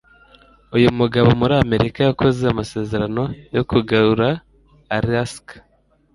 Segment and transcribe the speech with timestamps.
[0.75, 3.23] uyu mugabo muri Amerika yakoze amasezerano
[3.55, 4.27] yo kugura
[4.97, 5.55] Alaska